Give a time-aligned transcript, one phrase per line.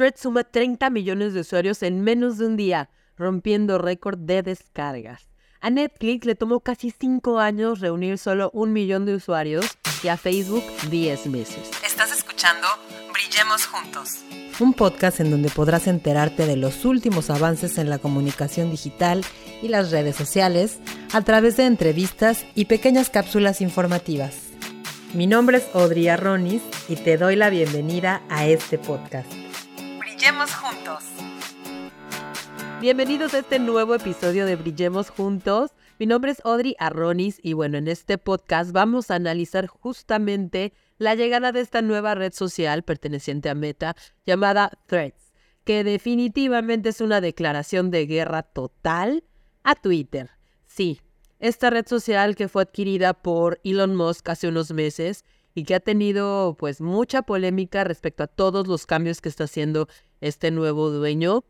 [0.00, 5.28] Threads suma 30 millones de usuarios en menos de un día, rompiendo récord de descargas.
[5.60, 9.66] A Netflix le tomó casi 5 años reunir solo un millón de usuarios
[10.02, 11.70] y a Facebook 10 meses.
[11.84, 12.66] Estás escuchando
[13.12, 14.24] Brillemos Juntos.
[14.58, 19.22] Un podcast en donde podrás enterarte de los últimos avances en la comunicación digital
[19.60, 20.78] y las redes sociales
[21.12, 24.44] a través de entrevistas y pequeñas cápsulas informativas.
[25.12, 29.39] Mi nombre es Audrey Arronis y te doy la bienvenida a este podcast.
[30.30, 31.04] Brillemos juntos.
[32.80, 35.72] Bienvenidos a este nuevo episodio de Brillemos Juntos.
[35.98, 41.16] Mi nombre es Audrey Arronis y bueno, en este podcast vamos a analizar justamente la
[41.16, 45.32] llegada de esta nueva red social perteneciente a Meta llamada Threads,
[45.64, 49.24] que definitivamente es una declaración de guerra total
[49.64, 50.30] a Twitter.
[50.64, 51.00] Sí,
[51.40, 55.80] esta red social que fue adquirida por Elon Musk hace unos meses y que ha
[55.80, 59.88] tenido pues mucha polémica respecto a todos los cambios que está haciendo
[60.20, 61.44] este nuevo dueño,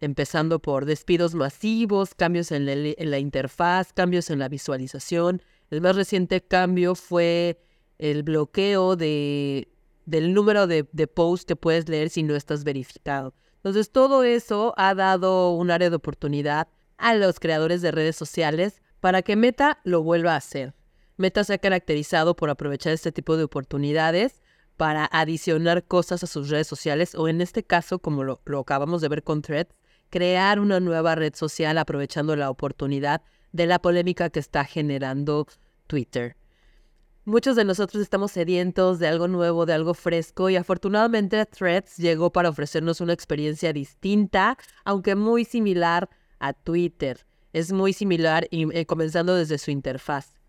[0.00, 5.42] empezando por despidos masivos, cambios en la, interfaz, cambios en la visualización.
[5.70, 7.60] El más reciente cambio fue
[7.98, 9.68] el bloqueo de,
[10.06, 13.34] del número de, de posts que puedes leer si no estás verificado.
[13.56, 18.80] Entonces todo eso ha dado un área de oportunidad a los creadores de redes sociales
[19.00, 20.74] para que Meta lo vuelva a hacer.
[21.20, 24.40] Meta se ha caracterizado por aprovechar este tipo de oportunidades
[24.78, 29.10] para adicionar cosas a sus redes sociales o en este caso, como lo, acabamos de
[29.10, 29.74] ver con Threads,
[30.08, 33.20] crear una nueva red social aprovechando la oportunidad
[33.52, 35.46] de la polémica que está generando
[35.88, 36.36] Twitter.
[37.26, 42.32] Muchos de nosotros estamos sedientos de algo nuevo, de algo fresco y afortunadamente Threads llegó
[42.32, 47.26] para ofrecernos una experiencia distinta, aunque muy similar a Twitter.
[47.52, 50.39] Es muy similar eh, comenzando desde su interfaz.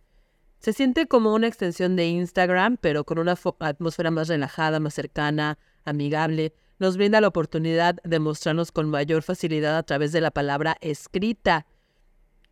[0.61, 5.57] Se siente como una extensión de Instagram, pero con una atmósfera más relajada, más cercana,
[5.85, 6.53] amigable.
[6.77, 11.65] Nos brinda la oportunidad de mostrarnos con mayor facilidad a través de la palabra escrita.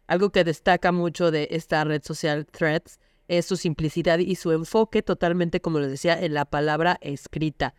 [0.08, 5.04] Algo que destaca mucho de esta red social Threads es su simplicidad y su enfoque
[5.04, 7.76] totalmente, como les decía, en la palabra escrita.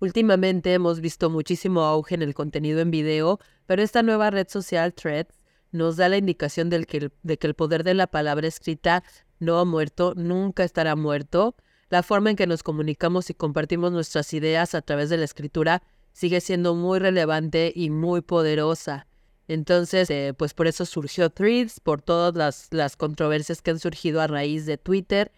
[0.00, 4.92] Últimamente hemos visto muchísimo auge en el contenido en video, pero esta nueva red social
[4.92, 5.38] Threads
[5.70, 9.04] nos da la indicación de que el poder de la palabra escrita
[9.38, 11.56] no ha muerto, nunca estará muerto.
[11.90, 15.82] La forma en que nos comunicamos y compartimos nuestras ideas a través de la escritura
[16.12, 19.06] sigue siendo muy relevante y muy poderosa.
[19.46, 24.20] Entonces, eh, pues por eso surgió Threads, por todas las, las, controversias que han surgido
[24.20, 25.32] a raíz de Twitter.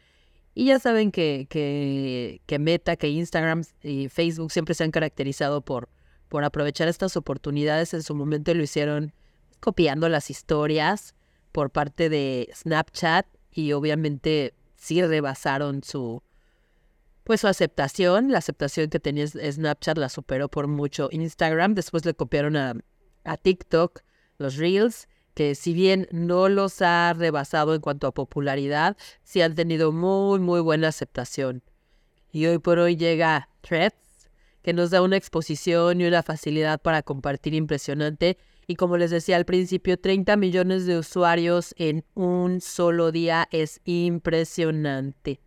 [0.52, 5.60] Y ya saben que, que, que, Meta, que Instagram y Facebook siempre se han caracterizado
[5.60, 5.88] por,
[6.28, 7.94] por aprovechar estas oportunidades.
[7.94, 9.12] En su momento lo hicieron
[9.60, 11.14] copiando las historias
[11.52, 16.22] por parte de Snapchat y obviamente sí rebasaron su
[17.24, 22.14] pues su aceptación, la aceptación que tenía Snapchat la superó por mucho Instagram, después le
[22.14, 22.74] copiaron a,
[23.24, 24.00] a TikTok
[24.38, 29.54] los Reels, que si bien no los ha rebasado en cuanto a popularidad, sí han
[29.54, 31.62] tenido muy muy buena aceptación.
[32.32, 34.28] Y hoy por hoy llega Threads,
[34.62, 38.38] que nos da una exposición y una facilidad para compartir impresionante
[38.70, 43.80] y como les decía al principio, 30 millones de usuarios en un solo día es
[43.84, 45.40] impresionante.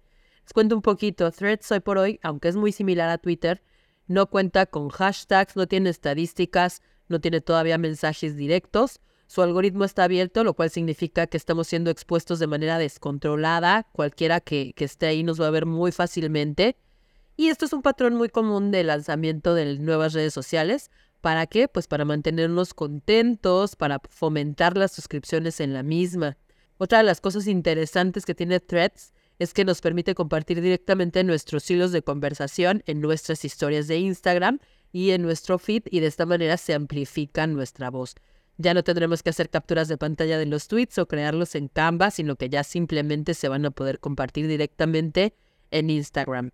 [0.44, 1.32] Les cuento un poquito.
[1.32, 3.64] Threads hoy por hoy, aunque es muy similar a Twitter,
[4.08, 9.00] no cuenta con hashtags, no tiene estadísticas, no tiene todavía mensajes directos.
[9.28, 13.88] Su algoritmo está abierto, lo cual significa que estamos siendo expuestos de manera descontrolada.
[13.94, 16.76] Cualquiera que, que esté ahí nos va a ver muy fácilmente.
[17.38, 20.92] Y esto es un patrón muy común de lanzamiento de nuevas redes sociales.
[21.24, 21.70] ¿Para qué?
[21.70, 26.36] Pues para mantenernos contentos, para fomentar las suscripciones en la misma.
[26.78, 31.72] Otra de las cosas interesantes que tiene Threads es que nos permite compartir directamente nuestros
[31.72, 34.60] hilos de conversación en nuestras historias de Instagram
[34.92, 38.16] y en nuestro feed y de esta manera se amplifica nuestra voz.
[38.58, 42.12] Ya no tendremos que hacer capturas de pantalla de los tweets o crearlos en Canva,
[42.12, 45.38] sino que ya simplemente se van a poder compartir directamente
[45.72, 46.52] en Instagram.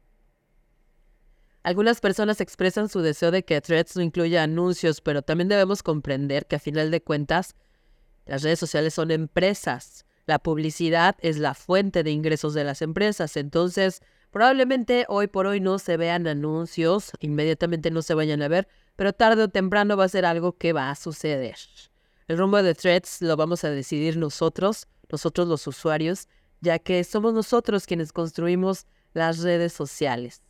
[1.64, 6.46] Algunas personas expresan su deseo de que Threads no incluya anuncios, pero también debemos comprender
[6.46, 7.56] que a final de cuentas
[8.26, 10.06] las redes sociales son empresas.
[10.26, 13.36] La publicidad es la fuente de ingresos de las empresas.
[13.36, 14.02] Entonces,
[14.32, 19.12] probablemente hoy por hoy no se vean anuncios, inmediatamente no se vayan a ver, pero
[19.12, 21.58] tarde o temprano va a ser algo que va a suceder.
[22.28, 26.28] El rumbo de Threads lo vamos a decidir nosotros, nosotros los usuarios,
[26.62, 30.44] ya que somos nosotros quienes construimos las redes sociales.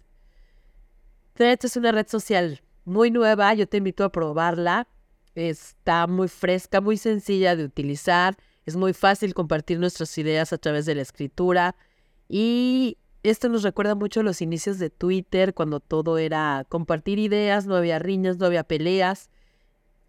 [1.39, 4.89] Threads es una red social muy nueva, yo te invito a probarla.
[5.36, 8.36] Está muy fresca, muy sencilla de utilizar.
[8.65, 11.77] Es muy fácil compartir nuestras ideas a través de la escritura.
[12.27, 17.77] Y Esto nos recuerda mucho los inicios de Twitter, cuando todo era compartir ideas, no
[17.77, 19.30] había riñas, no había peleas.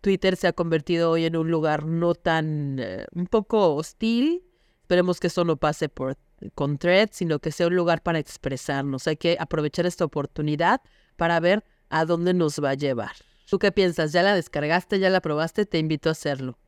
[0.00, 4.42] Twitter se ha convertido hoy en un lugar no tan, eh, un poco hostil.
[4.82, 6.16] Esperemos que eso no pase por,
[6.56, 9.06] con threads, sino que sea un lugar para expresarnos.
[9.06, 10.80] Hay que aprovechar esta oportunidad
[11.20, 13.12] para ver a dónde nos va a llevar.
[13.46, 14.10] ¿Tú qué piensas?
[14.10, 14.98] ¿Ya la descargaste?
[15.00, 15.66] ¿Ya la probaste?
[15.66, 16.58] Te invito a hacerlo.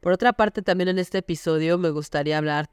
[0.00, 2.68] Por otra parte, también en este episodio me gustaría hablar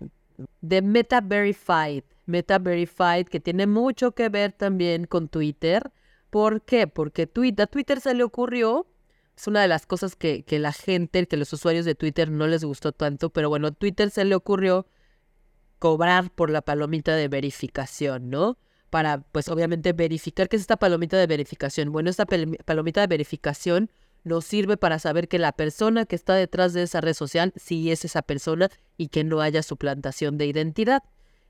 [0.61, 2.05] de Meta Verified.
[2.25, 5.91] Meta Verified, que tiene mucho que ver también con Twitter.
[6.31, 6.87] ¿Por qué?
[6.87, 8.87] Porque Twitter, a Twitter se le ocurrió,
[9.37, 12.47] es una de las cosas que, que la gente, que los usuarios de Twitter no
[12.47, 14.87] les gustó tanto, pero bueno, a Twitter se le ocurrió
[15.77, 18.57] cobrar por la palomita de verificación, ¿no?
[18.89, 21.91] Para, pues obviamente, verificar qué es esta palomita de verificación.
[21.91, 23.91] Bueno, esta palomita de verificación
[24.23, 27.91] nos sirve para saber que la persona que está detrás de esa red social sí
[27.91, 31.03] es esa persona y que no haya suplantación de identidad.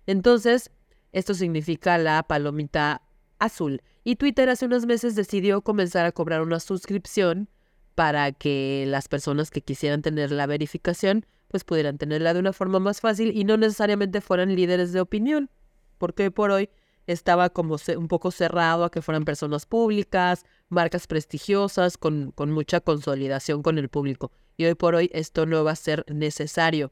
[0.05, 0.71] Entonces,
[1.11, 3.01] esto significa la palomita
[3.39, 3.81] azul.
[4.03, 7.49] Y Twitter hace unos meses decidió comenzar a cobrar una suscripción
[7.95, 12.79] para que las personas que quisieran tener la verificación pues pudieran tenerla de una forma
[12.79, 15.49] más fácil y no necesariamente fueran líderes de opinión,
[15.97, 16.69] porque hoy por hoy
[17.11, 23.63] estaba como un poco cerrado a que fueran personas públicas, marcas prestigiosas, con, mucha consolidación
[23.63, 24.31] con el público.
[24.57, 26.91] Y hoy por hoy esto no va a ser necesario.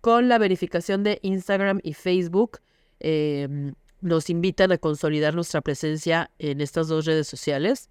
[0.00, 2.60] Con la verificación de Instagram y Facebook,
[3.00, 7.90] em, nos invitan a consolidar nuestra presencia en estas dos redes sociales.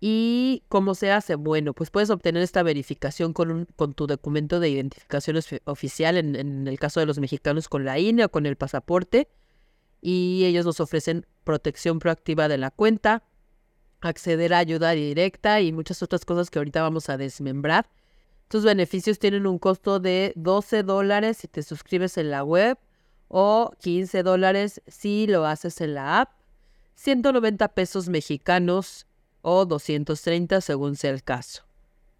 [0.00, 1.36] ¿Y cómo se hace?
[1.36, 6.34] Bueno, pues puedes obtener esta verificación con, un, con tu documento de identificación oficial, en,
[6.34, 9.28] en, el caso de los mexicanos con la INE o con el pasaporte,
[10.06, 13.22] y ellos nos ofrecen protección proactiva de la cuenta,
[14.02, 17.88] acceder a ayuda directa y muchas otras cosas que ahorita vamos a desmembrar.
[18.48, 22.76] Tus beneficios tienen un costo de 12 dólares si te suscribes en la web
[23.28, 26.32] o 15 dólares si lo haces en la app,
[26.96, 29.06] 190 pesos mexicanos
[29.40, 31.62] o 230 según sea el caso.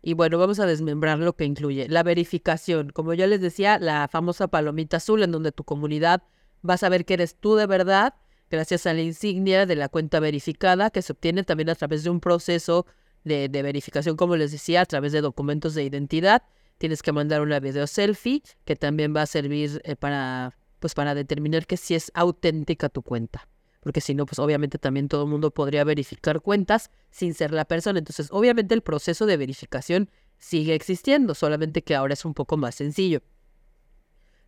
[0.00, 1.86] Y bueno, vamos a desmembrar lo que incluye.
[1.90, 6.22] La verificación, como yo les decía, la famosa palomita azul en donde tu comunidad
[6.68, 8.14] va a saber que eres tú de verdad
[8.50, 12.10] gracias a la insignia de la cuenta verificada que se obtiene también a través de
[12.10, 12.86] un proceso
[13.24, 16.42] de, verificación, como les decía, a través de documentos de identidad.
[16.76, 21.14] Tienes que mandar una video selfie que también va a servir eh, para, pues, para
[21.14, 23.48] determinar que si es auténtica tu cuenta
[23.84, 27.66] porque si no, pues obviamente también todo el mundo podría verificar cuentas sin ser la
[27.66, 27.98] persona.
[27.98, 30.08] Entonces, obviamente el proceso de verificación
[30.38, 33.20] sigue existiendo, solamente que ahora es un poco más sencillo.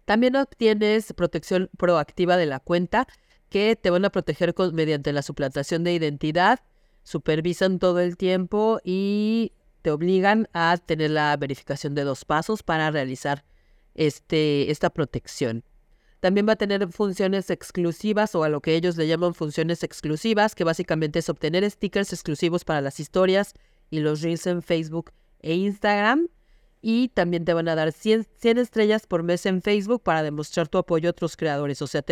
[0.06, 3.06] También obtienes protección proactiva de la cuenta
[3.50, 6.60] que te van a proteger mediante la suplantación de identidad,
[7.02, 12.90] supervisan todo el tiempo y te obligan a tener la verificación de dos pasos para
[12.90, 13.44] realizar
[13.94, 15.64] este, esta protección.
[16.20, 20.54] También va a tener funciones exclusivas o a lo que ellos le llaman funciones exclusivas,
[20.54, 23.54] que básicamente es obtener stickers exclusivos para las historias
[23.90, 26.28] y los reels en Facebook e Instagram.
[26.82, 30.78] Y también te van a dar 100, estrellas por mes en Facebook para demostrar tu
[30.78, 31.82] apoyo a otros creadores.
[31.82, 32.04] O sea,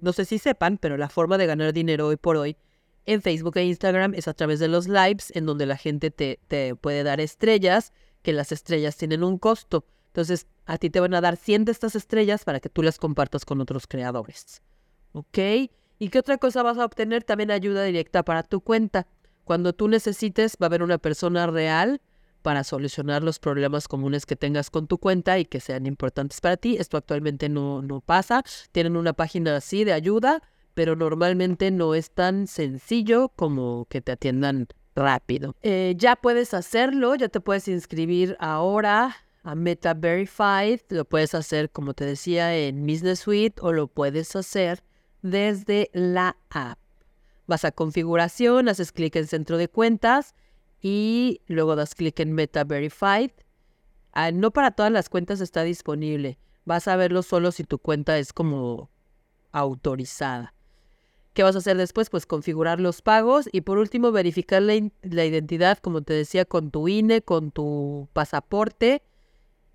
[0.00, 2.56] no sé si sepan, pero la forma de ganar dinero hoy por hoy
[3.06, 6.40] en Facebook e Instagram es a través de los lives, en donde la gente te,
[6.48, 7.92] te puede dar estrellas,
[8.22, 9.84] que las estrellas tienen un costo.
[10.06, 12.98] Entonces, a ti te van a dar 100 de estas estrellas para que tú las
[12.98, 14.62] compartas con otros creadores.
[15.12, 15.38] ¿Ok?
[15.98, 17.24] ¿Y qué otra cosa vas a obtener?
[17.24, 19.06] También ayuda directa para tu cuenta.
[19.44, 22.00] Cuando tú necesites, va a haber una persona real
[22.44, 26.58] para solucionar los problemas comunes que tengas con tu cuenta y que sean importantes para
[26.58, 26.76] ti.
[26.78, 28.44] Esto actualmente no, no pasa.
[28.70, 30.42] Tienen una página así de ayuda,
[30.74, 35.56] pero normalmente no es tan sencillo como que te atiendan rápido.
[35.62, 40.80] Eh, ya puedes hacerlo, ya te puedes inscribir ahora a Meta Verified.
[40.90, 44.84] Lo puedes hacer, como te decía, en Business Suite o lo puedes hacer
[45.22, 46.78] desde la app.
[47.46, 50.34] Vas a configuración, haces clic en centro de cuentas
[50.84, 53.30] y luego das clic en Meta Verified.
[54.12, 56.38] Ah, no para todas las cuentas está disponible.
[56.66, 58.90] Vas a verlo solo si tu cuenta es como
[59.50, 60.52] autorizada.
[61.32, 62.10] ¿Qué vas a hacer después?
[62.10, 66.70] Pues configurar los pagos y por último verificar la, la identidad, como te decía, con
[66.70, 69.02] tu INE, con tu pasaporte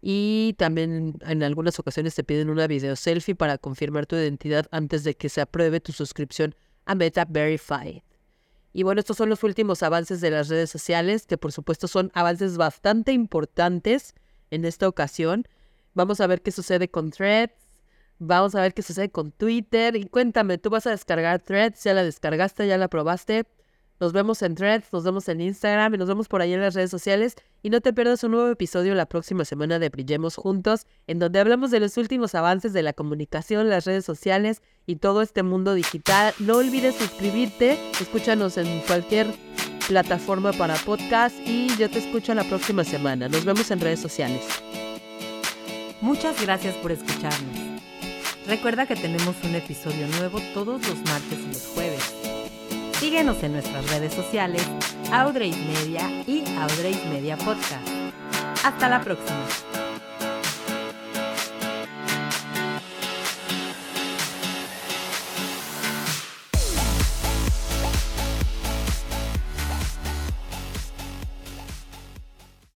[0.03, 5.03] y también en algunas ocasiones te piden una video selfie para confirmar tu identidad antes
[5.03, 6.53] de que se apruebe tu suscripción
[6.85, 8.03] a Meta Verified.
[8.73, 12.11] Y bueno, estos son los últimos avances de las redes sociales, que por supuesto son
[12.13, 14.13] avances bastante importantes
[14.51, 15.45] en esta ocasión.
[15.93, 17.53] Vamos a ver qué sucede con Threads,
[18.19, 19.95] vamos a ver qué sucede con Twitter.
[19.95, 21.83] Y cuéntame, ¿tú vas a descargar Threads?
[21.83, 22.67] ¿Ya la descargaste?
[22.67, 23.45] ¿Ya la probaste?
[23.99, 26.73] Nos vemos en Threads, nos vemos en Instagram y nos vemos por ahí en las
[26.73, 27.35] redes sociales.
[27.63, 31.39] Y no te pierdas un nuevo episodio la próxima semana de Brillemos Juntos, en donde
[31.39, 35.75] hablamos de los últimos avances de la comunicación, las redes sociales y todo este mundo
[35.75, 36.33] digital.
[36.39, 39.27] No olvides suscribirte, escúchanos en cualquier
[39.87, 43.29] plataforma para podcast y yo te escucho la próxima semana.
[43.29, 44.41] Nos vemos en redes sociales.
[46.01, 47.81] Muchas gracias por escucharnos.
[48.47, 52.15] Recuerda que tenemos un episodio nuevo todos los martes y los jueves.
[52.99, 54.63] Síguenos en nuestras redes sociales,
[55.11, 57.87] Audrey's Media y Audrey's Media Podcast.
[58.63, 59.68] Hasta la próxima.